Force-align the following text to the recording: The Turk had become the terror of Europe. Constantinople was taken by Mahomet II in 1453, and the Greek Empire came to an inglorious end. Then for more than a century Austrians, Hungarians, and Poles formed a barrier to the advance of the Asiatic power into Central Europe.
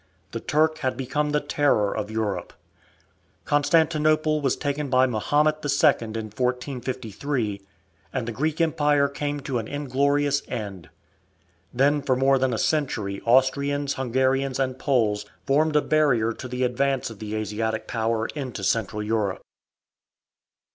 The 0.31 0.39
Turk 0.39 0.79
had 0.79 0.97
become 0.97 1.29
the 1.29 1.39
terror 1.39 1.95
of 1.95 2.09
Europe. 2.09 2.53
Constantinople 3.45 4.41
was 4.41 4.55
taken 4.55 4.89
by 4.89 5.05
Mahomet 5.05 5.57
II 5.63 5.93
in 6.01 6.31
1453, 6.31 7.61
and 8.11 8.27
the 8.27 8.31
Greek 8.31 8.59
Empire 8.59 9.07
came 9.07 9.41
to 9.41 9.59
an 9.59 9.67
inglorious 9.67 10.41
end. 10.47 10.89
Then 11.71 12.01
for 12.01 12.15
more 12.15 12.39
than 12.39 12.51
a 12.51 12.57
century 12.57 13.21
Austrians, 13.25 13.93
Hungarians, 13.93 14.57
and 14.57 14.79
Poles 14.79 15.27
formed 15.45 15.75
a 15.75 15.83
barrier 15.83 16.33
to 16.33 16.47
the 16.47 16.63
advance 16.63 17.11
of 17.11 17.19
the 17.19 17.35
Asiatic 17.35 17.87
power 17.87 18.25
into 18.33 18.63
Central 18.63 19.03
Europe. 19.03 19.43